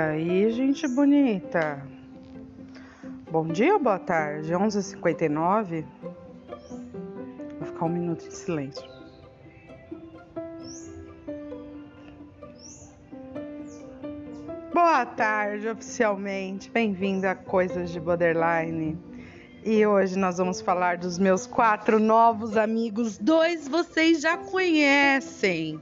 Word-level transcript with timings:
Aí, 0.00 0.50
gente 0.50 0.88
bonita? 0.88 1.86
Bom 3.30 3.46
dia 3.48 3.74
ou 3.74 3.78
boa 3.78 3.98
tarde? 3.98 4.50
11h59? 4.50 5.84
Vou 7.58 7.66
ficar 7.66 7.84
um 7.84 7.90
minuto 7.90 8.26
de 8.26 8.34
silêncio. 8.34 8.82
Boa 14.72 15.04
tarde, 15.04 15.68
oficialmente. 15.68 16.70
Bem-vindo 16.70 17.28
a 17.28 17.34
Coisas 17.34 17.90
de 17.90 18.00
Borderline. 18.00 18.98
E 19.62 19.84
hoje 19.84 20.18
nós 20.18 20.38
vamos 20.38 20.62
falar 20.62 20.96
dos 20.96 21.18
meus 21.18 21.46
quatro 21.46 22.00
novos 22.00 22.56
amigos. 22.56 23.18
Dois 23.18 23.68
vocês 23.68 24.22
já 24.22 24.38
conhecem 24.38 25.78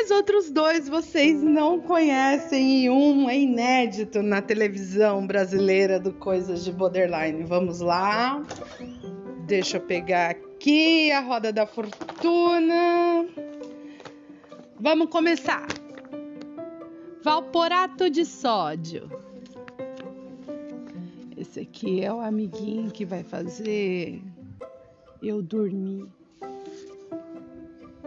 mas 0.00 0.12
outros 0.12 0.48
dois 0.48 0.88
vocês 0.88 1.42
não 1.42 1.80
conhecem 1.80 2.84
e 2.84 2.88
um 2.88 3.28
é 3.28 3.36
inédito 3.36 4.22
na 4.22 4.40
televisão 4.40 5.26
brasileira 5.26 5.98
do 5.98 6.12
Coisas 6.12 6.64
de 6.64 6.70
Borderline. 6.70 7.42
Vamos 7.42 7.80
lá. 7.80 8.40
Deixa 9.44 9.78
eu 9.78 9.80
pegar 9.80 10.30
aqui 10.30 11.10
a 11.10 11.18
roda 11.18 11.52
da 11.52 11.66
fortuna. 11.66 13.26
Vamos 14.78 15.08
começar. 15.10 15.66
Valporato 17.20 18.08
de 18.08 18.24
sódio. 18.24 19.10
Esse 21.36 21.58
aqui 21.58 22.04
é 22.04 22.14
o 22.14 22.20
amiguinho 22.20 22.88
que 22.92 23.04
vai 23.04 23.24
fazer 23.24 24.22
eu 25.20 25.42
dormir. 25.42 26.06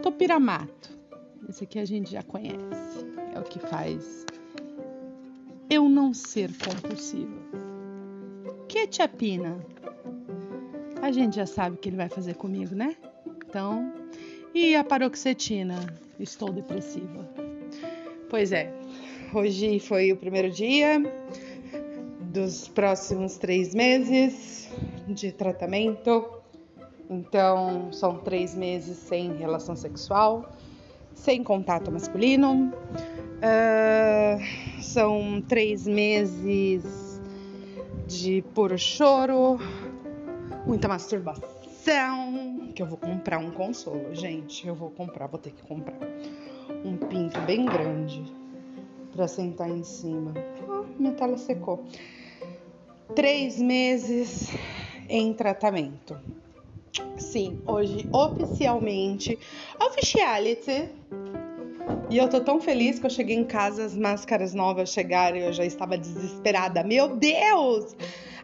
Topiramato. 0.00 0.91
Esse 1.52 1.64
aqui 1.64 1.78
a 1.78 1.84
gente 1.84 2.10
já 2.10 2.22
conhece. 2.22 3.04
É 3.34 3.38
o 3.38 3.42
que 3.42 3.58
faz 3.58 4.24
eu 5.68 5.86
não 5.86 6.14
ser 6.14 6.50
compulsiva. 6.56 7.30
Ketchupina. 8.66 9.62
A 11.02 11.12
gente 11.12 11.36
já 11.36 11.44
sabe 11.44 11.76
o 11.76 11.78
que 11.78 11.90
ele 11.90 11.98
vai 11.98 12.08
fazer 12.08 12.36
comigo, 12.36 12.74
né? 12.74 12.96
Então, 13.46 13.92
e 14.54 14.74
a 14.74 14.82
paroxetina? 14.82 15.78
Estou 16.18 16.50
depressiva. 16.50 17.28
Pois 18.30 18.50
é, 18.50 18.72
hoje 19.34 19.78
foi 19.78 20.10
o 20.10 20.16
primeiro 20.16 20.50
dia 20.50 21.02
dos 22.32 22.66
próximos 22.68 23.36
três 23.36 23.74
meses 23.74 24.70
de 25.06 25.30
tratamento. 25.32 26.30
Então, 27.10 27.92
são 27.92 28.16
três 28.20 28.54
meses 28.54 28.96
sem 28.96 29.36
relação 29.36 29.76
sexual 29.76 30.50
sem 31.14 31.42
contato 31.42 31.90
masculino. 31.90 32.72
Uh, 33.42 34.82
são 34.82 35.42
três 35.48 35.86
meses 35.86 37.20
de 38.06 38.42
puro 38.54 38.78
choro, 38.78 39.58
muita 40.66 40.88
masturbação. 40.88 41.52
Que 42.74 42.82
eu 42.82 42.86
vou 42.86 42.96
comprar 42.96 43.38
um 43.38 43.50
consolo, 43.50 44.14
gente. 44.14 44.66
Eu 44.66 44.74
vou 44.74 44.90
comprar, 44.90 45.26
vou 45.26 45.38
ter 45.38 45.50
que 45.50 45.62
comprar 45.62 45.98
um 46.84 46.96
pinto 46.96 47.40
bem 47.40 47.66
grande 47.66 48.22
para 49.12 49.28
sentar 49.28 49.68
em 49.68 49.82
cima. 49.82 50.32
Oh, 50.68 50.84
minha 50.98 51.12
tela 51.12 51.36
secou. 51.36 51.84
Três 53.14 53.60
meses 53.60 54.48
em 55.08 55.34
tratamento. 55.34 56.16
Sim, 57.16 57.58
hoje 57.66 58.06
oficialmente, 58.12 59.38
officiality. 59.80 60.90
E 62.10 62.18
eu 62.18 62.28
tô 62.28 62.40
tão 62.40 62.60
feliz 62.60 62.98
que 62.98 63.06
eu 63.06 63.10
cheguei 63.10 63.36
em 63.36 63.44
casa, 63.44 63.84
as 63.84 63.96
máscaras 63.96 64.52
novas 64.52 64.90
chegaram 64.90 65.38
e 65.38 65.44
eu 65.44 65.52
já 65.52 65.64
estava 65.64 65.96
desesperada. 65.96 66.84
Meu 66.84 67.16
Deus! 67.16 67.96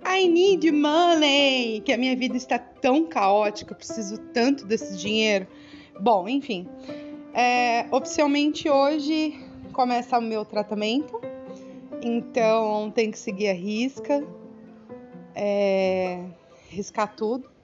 I 0.07 0.27
need 0.27 0.71
money! 0.73 1.83
Que 1.85 1.93
a 1.93 1.99
minha 1.99 2.17
vida 2.17 2.37
está 2.37 2.59
tão 2.59 3.05
caótica, 3.05 3.75
eu 3.75 3.77
preciso 3.77 4.17
tanto 4.33 4.65
desse 4.65 4.97
dinheiro. 4.97 5.47
Bom, 6.01 6.27
enfim. 6.27 6.67
É, 7.35 7.87
oficialmente 7.91 8.71
hoje 8.71 9.39
começa 9.75 10.19
o 10.19 10.23
meu 10.23 10.45
tratamento, 10.47 11.21
então 12.03 12.91
tem 12.91 13.11
que 13.11 13.19
seguir 13.19 13.49
a 13.49 13.53
risca, 13.53 14.27
é, 15.35 16.25
riscar 16.71 17.15
tudo. 17.15 17.58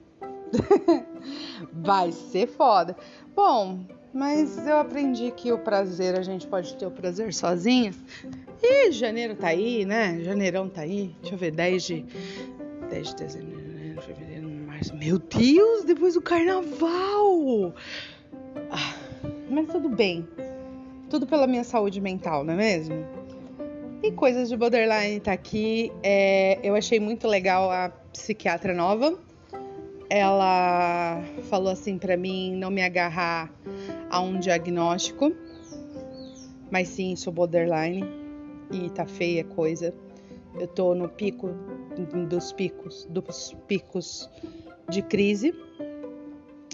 Vai 1.73 2.13
ser 2.13 2.47
foda. 2.47 2.97
Bom, 3.35 3.85
mas 4.13 4.65
eu 4.67 4.79
aprendi 4.79 5.33
que 5.33 5.53
o 5.53 5.59
prazer, 5.59 6.17
a 6.17 6.23
gente 6.23 6.47
pode 6.47 6.77
ter 6.77 6.87
o 6.87 6.91
prazer 6.91 7.35
sozinha. 7.35 7.93
E 8.63 8.93
janeiro 8.93 9.35
tá 9.35 9.49
aí, 9.49 9.85
né? 9.85 10.21
Janeirão 10.21 10.69
tá 10.69 10.83
aí. 10.83 11.15
Deixa 11.21 11.35
eu 11.35 11.39
ver, 11.39 11.51
10 11.51 11.83
de. 11.83 12.07
10 12.91 13.09
de 13.09 13.17
dezembro, 13.17 13.61
janeiro, 13.61 14.03
fevereiro, 14.03 14.49
março. 14.49 14.97
Meu 14.97 15.19
Deus, 15.19 15.85
depois 15.85 16.15
do 16.15 16.23
carnaval! 16.23 17.75
Ah, 18.71 18.95
mas 19.51 19.67
tudo 19.69 19.89
bem. 19.89 20.27
Tudo 21.11 21.27
pela 21.27 21.47
minha 21.47 21.65
saúde 21.65 22.01
mental, 22.01 22.45
não 22.45 22.55
é 22.55 22.57
mesmo? 22.57 23.07
E 24.03 24.13
coisas 24.13 24.49
de 24.49 24.57
borderline 24.57 25.19
tá 25.19 25.33
aqui. 25.33 25.91
É, 26.03 26.61
eu 26.63 26.77
achei 26.77 27.01
muito 27.01 27.27
legal 27.27 27.71
a 27.71 27.89
psiquiatra 28.13 28.73
nova 28.73 29.19
ela 30.09 31.23
falou 31.49 31.73
assim 31.73 31.99
para 31.99 32.17
mim 32.17 32.55
não 32.57 32.71
me 32.71 32.83
agarrar 32.83 33.53
a 34.11 34.21
um 34.21 34.39
diagnóstico, 34.39 35.33
mas 36.71 36.89
sim 36.89 37.17
sou 37.17 37.33
borderline 37.33 38.05
e 38.71 38.91
tá 38.91 39.07
feia 39.07 39.45
coisa. 39.45 39.95
Eu 40.59 40.69
tô 40.69 40.95
no 40.95 41.09
pico 41.09 41.49
dos 42.29 42.53
picos, 42.53 43.07
dos 43.11 43.57
picos 43.67 44.31
de 44.89 45.03
crise. 45.03 45.55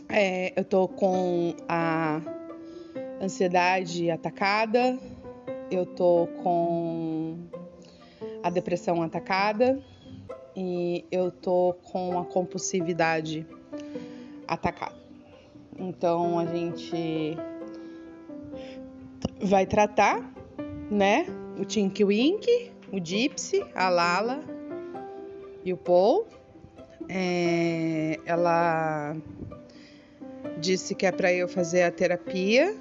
É, 0.08 0.52
eu 0.58 0.64
tô 0.64 0.88
com 0.88 1.54
a 1.68 2.20
ansiedade 3.22 4.10
atacada, 4.10 4.98
eu 5.70 5.86
tô 5.86 6.26
com 6.42 7.38
a 8.42 8.50
depressão 8.50 9.02
atacada, 9.02 9.80
e 10.56 11.04
eu 11.10 11.30
tô 11.30 11.74
com 11.92 12.18
a 12.18 12.24
compulsividade 12.24 13.46
atacada. 14.46 14.94
Então 15.78 16.38
a 16.38 16.44
gente 16.44 17.36
vai 19.40 19.64
tratar, 19.66 20.32
né? 20.90 21.26
O 21.58 21.64
Tinky 21.64 22.04
Wink, 22.04 22.70
o 22.92 22.98
Gypsy, 23.02 23.64
a 23.74 23.88
Lala 23.88 24.42
e 25.64 25.72
o 25.72 25.76
Paul. 25.76 26.26
É, 27.08 28.18
ela 28.26 29.16
disse 30.58 30.94
que 30.94 31.06
é 31.06 31.12
para 31.12 31.32
eu 31.32 31.48
fazer 31.48 31.82
a 31.82 31.90
terapia, 31.90 32.76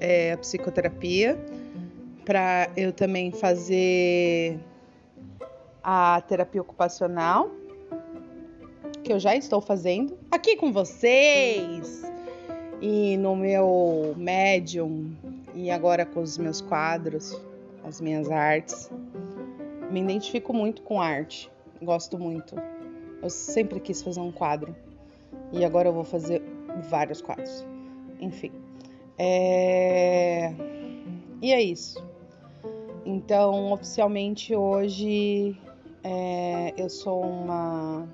é, 0.00 0.32
a 0.32 0.38
psicoterapia, 0.38 1.38
para 2.24 2.70
eu 2.76 2.92
também 2.92 3.30
fazer 3.30 4.58
a 5.82 6.20
terapia 6.26 6.60
ocupacional, 6.60 7.50
que 9.02 9.12
eu 9.12 9.18
já 9.18 9.34
estou 9.34 9.60
fazendo 9.60 10.16
aqui 10.30 10.56
com 10.56 10.72
vocês 10.72 12.02
e 12.80 13.16
no 13.16 13.34
meu 13.36 14.14
Medium 14.16 15.12
e 15.54 15.70
agora 15.70 16.04
com 16.04 16.20
os 16.20 16.38
meus 16.38 16.60
quadros, 16.60 17.40
as 17.84 18.00
minhas 18.00 18.30
artes. 18.30 18.90
Me 19.90 20.00
identifico 20.00 20.52
muito 20.52 20.82
com 20.82 21.00
arte, 21.00 21.50
gosto 21.82 22.18
muito. 22.18 22.54
Eu 23.22 23.28
sempre 23.28 23.80
quis 23.80 24.02
fazer 24.02 24.20
um 24.20 24.32
quadro 24.32 24.74
e 25.52 25.64
agora 25.64 25.88
eu 25.88 25.92
vou 25.92 26.04
fazer 26.04 26.42
vários 26.88 27.20
quadros. 27.20 27.66
Enfim, 28.20 28.52
é... 29.18 30.52
e 31.42 31.52
é 31.52 31.60
isso. 31.60 32.02
Então, 33.04 33.72
oficialmente 33.72 34.54
hoje 34.54 35.58
é, 36.04 36.72
eu 36.76 36.88
sou 36.88 37.22
uma 37.22 38.06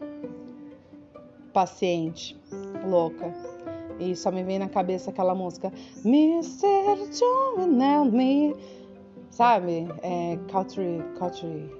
paciente 1.52 2.34
louca. 2.86 3.34
E 3.98 4.14
só 4.14 4.30
me 4.30 4.42
vem 4.42 4.58
na 4.58 4.68
cabeça 4.68 5.08
aquela 5.10 5.34
música 5.34 5.72
Mr. 6.04 7.08
John 7.18 7.80
and 7.80 8.10
me. 8.10 8.54
Sabe? 9.30 9.88
É, 10.02 10.38
Country, 10.50 11.02
Country, 11.18 11.70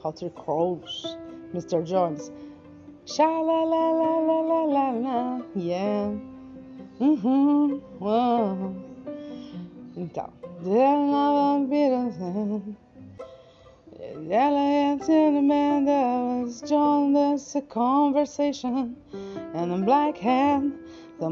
Country 0.00 0.30
Crows, 0.30 1.18
Mr. 1.52 1.82
Jones. 1.82 2.30
Sha-la-la-la-la-la-la, 3.06 5.42
yeah. 5.54 6.12
Uhum, 6.98 7.80
uhum. 8.00 8.74
Então. 9.96 10.28
Ella 14.30 14.98
to 14.98 15.06
the 15.06 15.42
man 15.42 15.84
that 15.84 16.44
was 16.44 16.62
joined 16.62 17.16
us 17.16 17.54
a 17.56 17.62
conversation 17.62 18.96
and 19.54 19.72
a 19.72 19.78
black 19.78 20.16
hand 20.16 20.72
the 21.18 21.28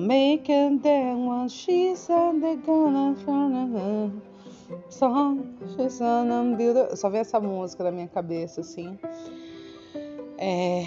it 0.49 0.83
there 0.83 1.15
when 1.15 1.49
she 1.49 1.95
said 1.95 2.41
they're 2.41 2.57
gonna 2.57 3.15
find 3.25 3.75
her 3.75 4.11
Só 4.89 5.37
veio 7.11 7.21
essa 7.21 7.41
música 7.41 7.85
na 7.85 7.91
minha 7.93 8.09
cabeça, 8.09 8.61
assim. 8.61 8.99
É, 10.39 10.85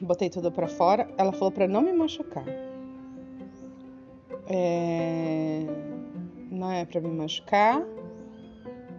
botei 0.00 0.30
tudo 0.30 0.50
pra 0.52 0.68
fora. 0.68 1.08
Ela 1.18 1.32
falou 1.32 1.50
pra 1.50 1.66
não 1.66 1.82
me 1.82 1.92
machucar. 1.92 2.44
É, 4.48 5.66
não 6.50 6.70
é 6.70 6.84
pra 6.84 7.00
me 7.00 7.08
machucar. 7.08 7.82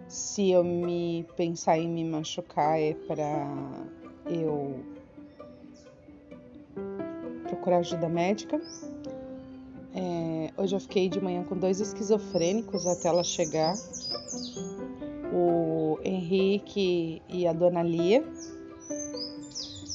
Se 0.08 0.50
eu 0.50 0.64
me 0.64 1.26
pensar 1.36 1.78
em 1.78 1.86
me 1.86 2.02
machucar, 2.02 2.80
é 2.80 2.94
pra 2.94 3.46
eu 4.24 4.82
procurar 7.42 7.78
ajuda 7.78 8.08
médica. 8.08 8.58
É, 9.94 10.50
hoje 10.56 10.74
eu 10.74 10.80
fiquei 10.80 11.10
de 11.10 11.20
manhã 11.20 11.44
com 11.44 11.58
dois 11.58 11.78
esquizofrênicos 11.78 12.86
até 12.86 13.08
ela 13.08 13.22
chegar. 13.22 13.76
O 15.30 15.98
Henrique 16.02 17.20
e 17.28 17.46
a 17.46 17.52
Dona 17.52 17.82
Lia. 17.82 18.24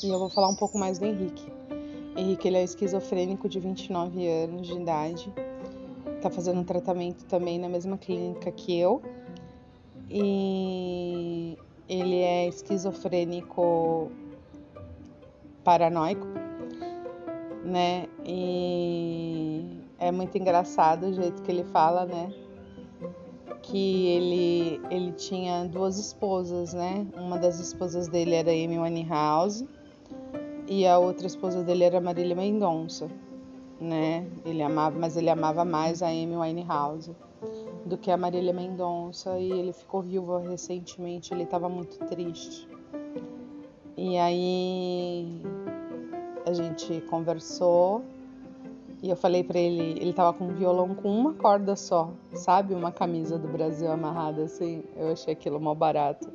E 0.04 0.10
eu 0.10 0.20
vou 0.20 0.30
falar 0.30 0.48
um 0.48 0.56
pouco 0.56 0.78
mais 0.78 1.00
do 1.00 1.06
Henrique. 1.06 1.52
Henrique 2.16 2.48
ele 2.48 2.58
é 2.58 2.64
esquizofrênico 2.64 3.50
de 3.50 3.60
29 3.60 4.28
anos 4.28 4.68
de 4.68 4.74
idade. 4.74 5.34
Tá 6.22 6.30
fazendo 6.30 6.60
um 6.60 6.64
tratamento 6.64 7.26
também 7.26 7.58
na 7.58 7.68
mesma 7.68 7.98
clínica 7.98 8.52
que 8.52 8.78
eu. 8.78 9.02
E 10.10 11.58
ele 11.88 12.18
é 12.20 12.48
esquizofrênico 12.48 14.12
paranoico, 15.64 16.28
né? 17.64 18.08
E 18.26 19.66
é 20.00 20.12
muito 20.12 20.38
engraçado 20.38 21.08
o 21.08 21.14
jeito 21.14 21.42
que 21.42 21.52
ele 21.52 21.64
fala, 21.64 22.06
né? 22.06 22.34
Que 23.62 24.08
ele, 24.08 24.82
ele 24.90 25.12
tinha 25.14 25.66
duas 25.66 25.98
esposas, 25.98 26.74
né? 26.74 27.08
Uma 27.16 27.38
das 27.38 27.60
esposas 27.60 28.08
dele 28.08 28.36
era 28.36 28.52
Amy 28.52 28.78
Winehouse 28.78 29.68
e 30.68 30.86
a 30.86 30.98
outra 30.98 31.28
esposa 31.28 31.64
dele 31.64 31.84
era 31.84 32.02
Marília 32.02 32.36
Mendonça, 32.36 33.10
né? 33.80 34.26
Ele 34.46 34.62
amava, 34.62 34.98
mas 35.00 35.16
ele 35.16 35.30
amava 35.30 35.64
mais 35.64 36.04
a 36.04 36.08
Amy 36.08 36.36
Winehouse 36.36 37.16
do 37.86 37.98
que 37.98 38.10
a 38.10 38.18
Marília 38.18 38.54
Mendonça 38.54 39.38
e 39.38 39.52
ele 39.52 39.74
ficou 39.74 40.02
viúvo 40.02 40.38
recentemente, 40.38 41.34
ele 41.34 41.44
estava 41.44 41.68
muito 41.68 41.98
triste. 42.06 42.68
E 43.98 44.18
aí 44.18 45.42
a 46.46 46.54
gente 46.54 47.02
conversou 47.02 48.04
e 49.02 49.10
eu 49.10 49.16
falei 49.18 49.44
para 49.44 49.60
ele, 49.60 50.00
ele 50.00 50.14
tava 50.14 50.32
com 50.38 50.46
um 50.46 50.54
violão 50.54 50.96
com 50.96 51.10
uma 51.10 51.34
corda 51.34 51.76
só, 51.76 52.10
sabe? 52.34 52.74
Uma 52.74 52.92
camisa 52.92 53.38
do 53.38 53.50
Brasil 53.50 53.92
amarrada 53.92 54.44
assim. 54.44 54.84
Eu 54.96 55.12
achei 55.12 55.34
aquilo 55.34 55.60
mal 55.60 55.76
barato. 55.76 56.32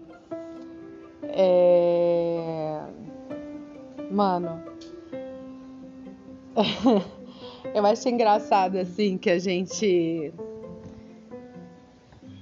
É... 1.22 2.82
Mano, 4.10 4.62
eu 7.74 7.86
acho 7.86 8.08
engraçado 8.08 8.76
assim 8.76 9.16
que 9.16 9.30
a 9.30 9.38
gente. 9.38 10.32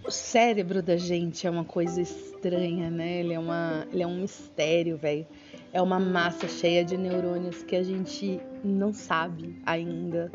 O 0.06 0.10
cérebro 0.10 0.80
da 0.82 0.96
gente 0.96 1.46
é 1.46 1.50
uma 1.50 1.64
coisa 1.64 2.00
estranha, 2.00 2.88
né? 2.90 3.20
Ele 3.20 3.34
é, 3.34 3.38
uma... 3.38 3.86
Ele 3.92 4.02
é 4.02 4.06
um 4.06 4.20
mistério, 4.20 4.96
velho. 4.96 5.26
É 5.72 5.82
uma 5.82 5.98
massa 5.98 6.46
cheia 6.46 6.84
de 6.84 6.96
neurônios 6.96 7.64
que 7.64 7.74
a 7.74 7.82
gente 7.82 8.40
não 8.62 8.92
sabe 8.92 9.60
ainda 9.66 10.30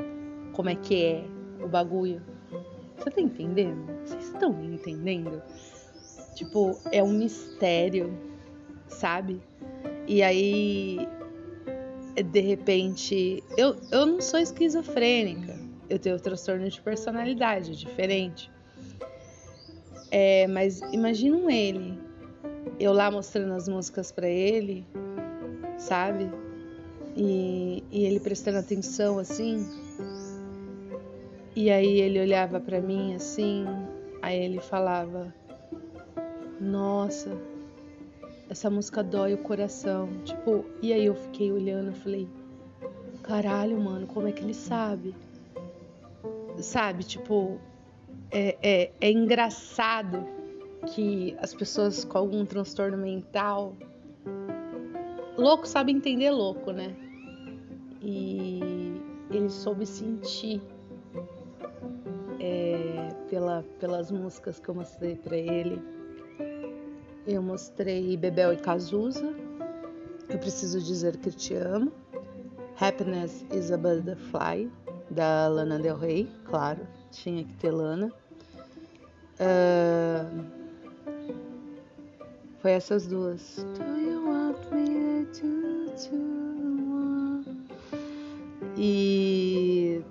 como 0.51 0.69
é 0.69 0.75
que 0.75 1.03
é 1.03 1.23
o 1.63 1.69
bagulho. 1.69 2.21
Você 2.97 3.12
tá 3.12 3.21
entendendo? 3.21 3.85
Vocês 4.03 4.25
estão 4.25 4.62
entendendo? 4.62 5.41
Tipo, 6.35 6.77
é 6.91 7.01
um 7.01 7.13
mistério, 7.13 8.13
sabe? 8.89 9.41
E 10.06 10.21
aí 10.21 11.07
de 12.21 12.41
repente, 12.41 13.41
eu, 13.57 13.77
eu 13.89 14.06
não 14.06 14.19
sou 14.19 14.39
esquizofrênica, 14.39 15.57
eu 15.89 15.97
tenho 15.97 16.19
transtorno 16.19 16.69
de 16.69 16.81
personalidade 16.81 17.75
diferente. 17.75 18.51
É, 20.12 20.46
mas 20.48 20.81
imaginam 20.92 21.50
ele, 21.50 21.98
eu 22.78 22.92
lá 22.92 23.10
mostrando 23.10 23.54
as 23.54 23.68
músicas 23.69 24.12
para 24.12 24.28
ele, 24.28 24.86
sabe? 25.78 26.30
E, 27.16 27.84
e 27.90 28.06
ele 28.06 28.19
prestando 28.19 28.58
atenção 28.58 29.18
assim. 29.18 29.66
E 31.56 31.69
aí 31.69 32.02
ele 32.02 32.19
olhava 32.19 32.60
para 32.60 32.81
mim 32.81 33.16
assim, 33.16 33.66
aí 34.22 34.38
ele 34.38 34.60
falava: 34.60 35.34
Nossa, 36.60 37.38
essa 38.50 38.69
música 38.69 39.02
dói 39.02 39.34
o 39.34 39.38
coração. 39.38 40.10
Tipo, 40.25 40.66
e 40.81 40.92
aí 40.92 41.06
eu 41.06 41.16
fiquei 41.16 41.54
olhando, 41.54 41.94
falei, 41.94 42.28
caralho, 43.24 43.80
mano, 43.80 44.07
como 44.07 44.28
é 44.28 44.31
que 44.34 44.44
ele 44.44 44.54
sabe? 44.54 45.16
Sabe, 46.60 47.06
tipo, 47.06 47.60
é, 48.31 48.58
é, 48.62 48.92
é 49.00 49.12
engraçado 49.12 50.25
que 50.94 51.36
as 51.40 51.54
pessoas 51.54 52.04
com 52.04 52.18
algum 52.18 52.46
transtorno 52.46 52.98
mental. 52.98 53.75
Louco 55.38 55.68
sabe 55.68 55.92
entender 55.92 56.31
louco, 56.31 56.72
né? 56.72 56.96
E 58.02 58.60
ele 59.30 59.50
soube 59.50 59.86
sentir 59.86 60.62
é, 62.40 63.10
pela, 63.30 63.63
pelas 63.80 64.12
músicas 64.12 64.60
que 64.60 64.69
eu 64.69 64.75
mostrei 64.75 65.16
para 65.16 65.38
ele 65.38 65.81
eu 67.28 67.42
mostrei 67.42 68.18
Bebel 68.18 68.54
e 68.54 68.57
Cazuza. 68.57 69.34
Eu 70.28 70.40
preciso 70.40 70.81
dizer 70.81 71.18
que 71.18 71.30
te 71.30 71.54
amo. 71.54 71.92
Happiness 72.80 73.46
is 73.54 73.72
a 73.72 73.78
Butterfly, 73.78 74.72
da 75.12 75.48
Lana 75.48 75.78
Del 75.78 75.98
Rey, 75.98 76.28
claro, 76.46 76.88
tinha 77.12 77.44
que 77.44 77.54
ter 77.56 77.72
Lana. 77.72 78.12
Uh, 79.40 80.46
foi 82.62 82.72
essas 82.72 83.06
duas. 83.08 83.66
E 88.78 90.02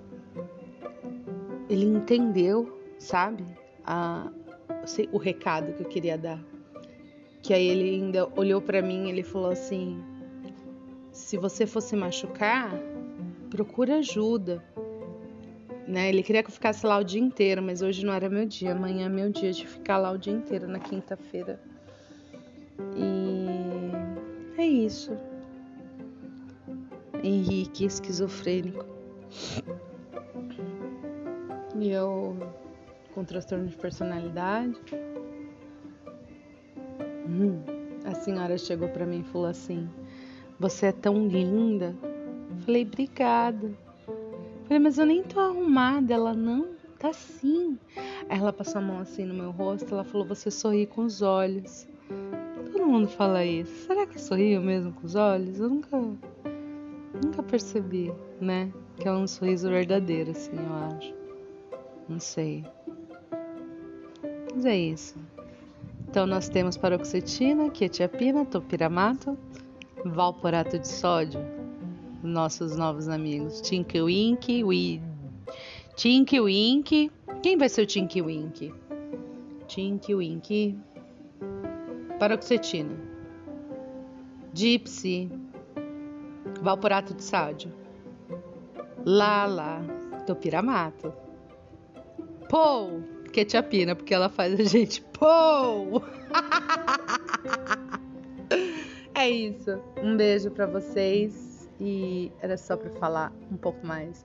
ele 1.69 1.85
entendeu, 1.85 2.79
sabe, 2.99 3.45
a, 3.85 4.31
o 5.11 5.17
recado 5.17 5.73
que 5.73 5.83
eu 5.83 5.87
queria 5.87 6.17
dar. 6.17 6.39
Que 7.41 7.53
aí 7.53 7.67
ele 7.67 7.95
ainda 7.95 8.29
olhou 8.35 8.61
para 8.61 8.81
mim 8.81 9.07
e 9.07 9.09
ele 9.09 9.23
falou 9.23 9.51
assim: 9.51 10.01
se 11.11 11.37
você 11.37 11.65
fosse 11.65 11.95
machucar, 11.95 12.71
procura 13.49 13.97
ajuda. 13.97 14.63
Né? 15.91 16.07
Ele 16.07 16.23
queria 16.23 16.41
que 16.41 16.49
eu 16.49 16.53
ficasse 16.53 16.85
lá 16.85 16.97
o 16.97 17.03
dia 17.03 17.19
inteiro, 17.19 17.61
mas 17.61 17.81
hoje 17.81 18.05
não 18.05 18.13
era 18.13 18.29
meu 18.29 18.45
dia. 18.45 18.71
Amanhã 18.71 19.07
é 19.07 19.09
meu 19.09 19.29
dia 19.29 19.51
de 19.51 19.67
ficar 19.67 19.97
lá 19.97 20.11
o 20.11 20.17
dia 20.17 20.31
inteiro, 20.31 20.65
na 20.65 20.79
quinta-feira. 20.79 21.59
E 22.95 24.57
é 24.57 24.65
isso. 24.65 25.11
Henrique, 27.21 27.83
esquizofrênico. 27.83 28.85
E 31.77 31.91
eu 31.91 32.37
com 33.13 33.25
transtorno 33.25 33.67
de 33.67 33.75
personalidade. 33.75 34.79
Hum, 37.27 37.61
a 38.05 38.15
senhora 38.15 38.57
chegou 38.57 38.87
para 38.87 39.05
mim 39.05 39.19
e 39.19 39.23
falou 39.23 39.47
assim: 39.47 39.89
Você 40.57 40.85
é 40.85 40.91
tão 40.93 41.27
linda. 41.27 41.93
Falei, 42.65 42.83
obrigada. 42.83 43.90
Falei, 44.71 44.83
mas 44.83 44.97
eu 44.97 45.05
nem 45.05 45.21
tô 45.21 45.37
arrumada. 45.37 46.13
Ela, 46.13 46.33
não, 46.33 46.65
tá 46.97 47.11
sim. 47.11 47.77
Aí 48.29 48.39
ela 48.39 48.53
passou 48.53 48.79
a 48.79 48.81
mão 48.81 48.99
assim 48.99 49.25
no 49.25 49.33
meu 49.33 49.51
rosto. 49.51 49.93
Ela 49.93 50.05
falou, 50.05 50.25
você 50.25 50.49
sorri 50.49 50.87
com 50.87 51.03
os 51.03 51.21
olhos. 51.21 51.85
Todo 52.71 52.87
mundo 52.87 53.09
fala 53.09 53.43
isso. 53.43 53.85
Será 53.85 54.07
que 54.07 54.15
eu 54.15 54.21
sorrio 54.21 54.61
mesmo 54.61 54.93
com 54.93 55.05
os 55.05 55.13
olhos? 55.13 55.59
Eu 55.59 55.67
nunca, 55.67 55.97
nunca 57.21 57.43
percebi, 57.43 58.13
né? 58.39 58.71
Que 58.95 59.09
é 59.09 59.11
um 59.11 59.27
sorriso 59.27 59.67
verdadeiro, 59.67 60.31
assim, 60.31 60.55
eu 60.55 60.73
acho. 60.95 61.13
Não 62.07 62.19
sei. 62.19 62.63
Mas 64.55 64.63
é 64.63 64.77
isso. 64.77 65.19
Então 66.07 66.25
nós 66.25 66.47
temos 66.47 66.77
paroxetina, 66.77 67.69
quetiapina, 67.69 68.45
topiramato, 68.45 69.37
valporato 70.05 70.79
de 70.79 70.87
sódio, 70.87 71.41
nossos 72.23 72.75
novos 72.75 73.07
amigos, 73.07 73.61
Tinky 73.61 74.01
Wink, 74.01 74.63
we... 74.63 75.01
Tinky 75.95 76.39
Wink. 76.39 77.11
Quem 77.43 77.57
vai 77.57 77.69
ser 77.69 77.83
o 77.83 77.85
Tinky 77.85 78.21
Wink? 78.21 78.73
Tinky 79.67 80.15
Wink. 80.15 80.77
Paroxetina. 82.19 82.97
Gypsy. 84.53 85.29
Valporato 86.61 87.13
de 87.13 87.23
sódio. 87.23 87.71
Lala. 89.05 89.81
Topiramato. 90.25 91.13
Paul. 92.49 93.03
que 93.31 93.41
é 93.41 93.45
tia 93.45 93.63
Pina, 93.63 93.95
porque 93.95 94.13
ela 94.13 94.27
faz 94.27 94.59
a 94.59 94.63
gente 94.63 95.01
pô! 95.01 96.01
é 99.15 99.29
isso. 99.29 99.79
Um 100.01 100.17
beijo 100.17 100.51
para 100.51 100.65
vocês 100.65 101.50
e 101.81 102.31
era 102.39 102.55
só 102.57 102.77
para 102.77 102.91
falar 102.91 103.33
um 103.51 103.57
pouco 103.57 103.85
mais 103.85 104.23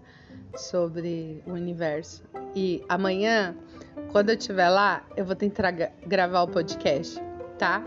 sobre 0.55 1.43
o 1.47 1.53
universo. 1.53 2.23
E 2.55 2.85
amanhã, 2.87 3.57
quando 4.13 4.29
eu 4.29 4.37
estiver 4.37 4.69
lá, 4.69 5.03
eu 5.17 5.25
vou 5.25 5.35
tentar 5.35 5.73
gravar 6.07 6.43
o 6.43 6.49
podcast, 6.49 7.19
tá? 7.59 7.83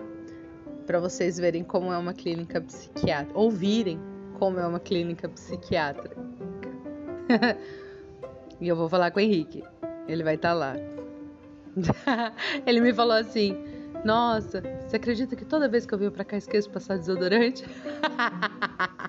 Para 0.88 1.00
vocês 1.00 1.38
verem 1.38 1.64
como 1.64 1.94
é 1.94 1.98
uma 2.00 2.14
clínica 2.14 2.60
psiquiátrica, 2.60 3.40
ouvirem 3.40 4.00
como 4.40 4.60
é 4.60 4.66
uma 4.66 4.80
clínica 4.80 5.30
psiquiátrica. 5.30 6.18
e 8.60 8.68
eu 8.68 8.76
vou 8.76 8.90
falar 8.90 9.12
com 9.12 9.20
o 9.20 9.22
Henrique. 9.22 9.64
Ele 10.08 10.24
vai 10.24 10.34
estar 10.34 10.50
tá 10.50 10.56
lá. 10.56 10.76
Ele 12.66 12.82
me 12.82 12.92
falou 12.92 13.16
assim: 13.16 13.56
Nossa, 14.04 14.64
você 14.88 14.96
acredita 14.96 15.36
que 15.36 15.46
toda 15.46 15.70
vez 15.70 15.86
que 15.86 15.94
eu 15.94 16.00
venho 16.00 16.12
pra 16.12 16.26
cá 16.26 16.38
esqueço 16.38 16.68
de 16.68 16.74
passar 16.74 16.98
desodorante? 16.98 17.64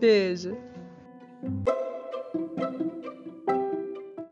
Beijo. 0.00 0.56